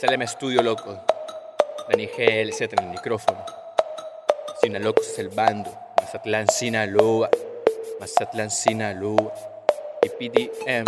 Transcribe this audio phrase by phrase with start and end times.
[0.00, 0.96] Salem Estudio, loco.
[1.88, 3.44] Dani GLZ en el micrófono.
[4.62, 5.76] Sinaloa es el bando.
[5.96, 7.28] Mazatlán, Sinaloa.
[7.98, 9.34] Mazatlán, Sinaloa.
[10.02, 10.84] Y PDM.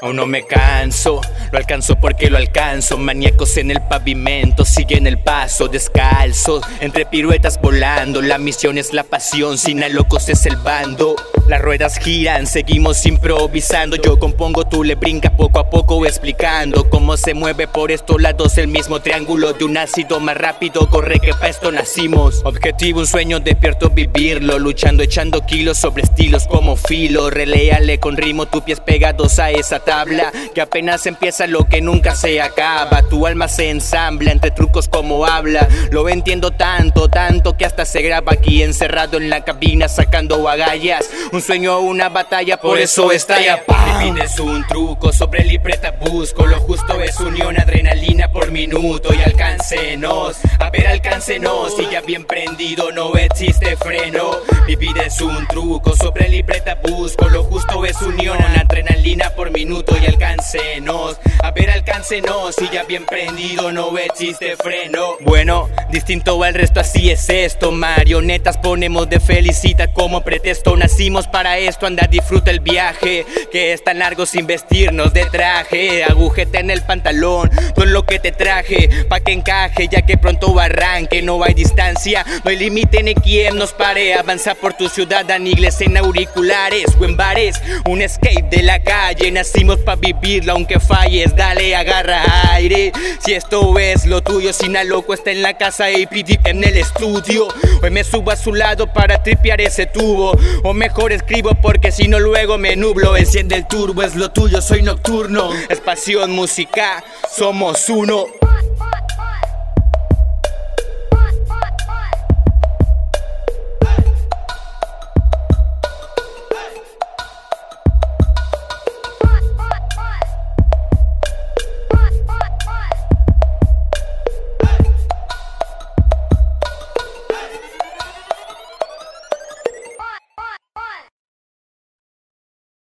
[0.00, 1.20] Aún no me canso,
[1.50, 2.96] lo alcanzo porque lo alcanzo.
[2.98, 8.22] Maníacos en el pavimento, siguen el paso, descalzos, entre piruetas volando.
[8.22, 11.16] La misión es la pasión, sin locos es el bando.
[11.48, 13.96] Las ruedas giran, seguimos improvisando.
[13.96, 18.56] Yo compongo, tú le brincas poco a poco explicando cómo se mueve por estos lados
[18.58, 20.88] el mismo triángulo de un ácido más rápido.
[20.88, 22.42] Corre que pa' esto nacimos.
[22.44, 24.60] Objetivo, un sueño, despierto vivirlo.
[24.60, 27.30] Luchando, echando kilos sobre estilos como filo.
[27.30, 30.32] Reléale con ritmo, tus pies pegados a esa tabla.
[30.54, 33.02] Que apenas empieza lo que nunca se acaba.
[33.02, 35.66] Tu alma se ensambla entre trucos como habla.
[35.90, 41.08] Lo entiendo tanto, tanto que hasta se graba aquí encerrado en la cabina sacando agallas
[41.32, 43.62] un sueño, una batalla, por, eso estalla.
[43.98, 49.12] Mi vida es un truco, sobre libreta busco, lo justo es unión, adrenalina por minuto
[49.14, 54.30] y alcáncenos, a ver alcáncenos, y ya bien prendido, no existe freno.
[54.66, 59.77] Mi vida es un truco, sobre libreta busco, lo justo es unión, adrenalina por minuto
[59.78, 65.16] y alcáncenos, a ver alcáncenos, y ya bien prendido, no existe freno.
[65.20, 71.58] Bueno, distinto al resto, así es esto, marionetas ponemos de felicita como pretexto, nacimos para
[71.58, 73.26] esto, anda, disfruta el viaje.
[73.50, 76.04] Que es tan largo sin vestirnos de traje.
[76.04, 80.58] Agujeta en el pantalón, con lo que te traje, pa' que encaje, ya que pronto
[80.58, 81.22] arranque.
[81.22, 84.14] No hay distancia, no hay límite ni quien nos pare.
[84.14, 87.60] Avanza por tu ciudad, anigles en auriculares o en bares.
[87.86, 91.34] Un escape de la calle, nacimos pa' vivirlo, aunque falles.
[91.34, 92.22] Dale, agarra
[92.52, 92.92] aire.
[93.24, 94.50] Si esto es lo tuyo,
[94.84, 97.46] loco está en la casa PD en el estudio.
[97.80, 102.08] Hoy me subo a su lado para tripear ese tubo, o mejor escribo porque si
[102.08, 103.16] no luego me nublo.
[103.16, 105.50] Enciende el turbo, es lo tuyo, soy nocturno.
[105.68, 108.37] Es pasión, música, somos uno.